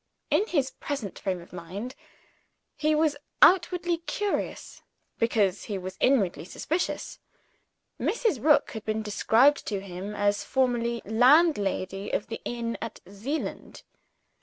In 0.31 0.47
his 0.47 0.71
present 0.71 1.19
frame 1.19 1.39
of 1.41 1.53
mind, 1.53 1.93
he 2.75 2.95
was 2.95 3.15
outwardly 3.43 3.97
courteous, 4.07 4.81
because 5.19 5.65
he 5.65 5.77
was 5.77 5.95
inwardly 5.99 6.43
suspicious. 6.43 7.19
Mrs. 7.99 8.43
Rook 8.43 8.71
had 8.71 8.83
been 8.83 9.03
described 9.03 9.63
to 9.67 9.79
him 9.79 10.15
as 10.15 10.43
formerly 10.43 11.03
landlady 11.05 12.09
of 12.09 12.29
the 12.29 12.41
inn 12.45 12.79
at 12.81 12.99
Zeeland. 13.07 13.83